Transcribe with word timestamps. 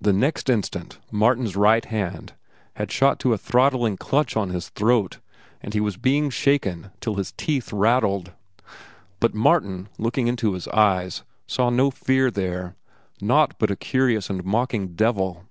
The 0.00 0.14
next 0.14 0.48
instant 0.48 0.98
Martin's 1.10 1.56
right 1.56 1.84
hand 1.84 2.32
had 2.76 2.90
shot 2.90 3.18
to 3.20 3.34
a 3.34 3.36
throttling 3.36 3.98
clutch 3.98 4.34
on 4.34 4.48
his 4.48 4.70
throat, 4.70 5.18
and 5.60 5.74
he 5.74 5.78
was 5.80 5.98
being 5.98 6.30
shaken 6.30 6.90
till 7.02 7.16
his 7.16 7.32
teeth 7.32 7.70
rattled. 7.70 8.32
But 9.20 9.34
Martin, 9.34 9.90
looking 9.98 10.26
into 10.26 10.54
his 10.54 10.68
eyes, 10.68 11.22
saw 11.46 11.68
no 11.68 11.90
fear 11.90 12.30
there,—naught 12.30 13.58
but 13.58 13.70
a 13.70 13.76
curious 13.76 14.30
and 14.30 14.42
mocking 14.42 14.94
devil. 14.94 15.44